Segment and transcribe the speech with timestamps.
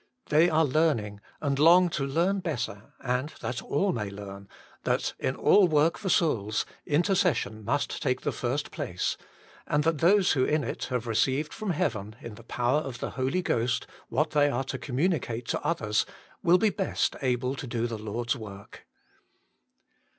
[0.29, 4.49] They are learning, and long to learn better, and that all may learn,
[4.83, 9.15] that in all work for souls intercession must take the first place,
[9.67, 13.11] and that those who in it have received from heaven, in the power of the
[13.11, 16.05] Holy Ghost, what they are to com GOD SEEKS INTERCESSORS 175 municate to others,
[16.41, 18.87] will be best able to do the Lord s work.